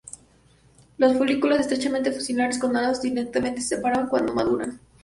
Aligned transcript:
Los 0.97 1.15
folículos, 1.15 1.59
estrechamente 1.59 2.11
fusiformes, 2.11 2.57
connados 2.57 3.03
distalmente, 3.03 3.61
se 3.61 3.75
separan 3.75 4.07
cuando 4.07 4.33
maduran. 4.33 4.79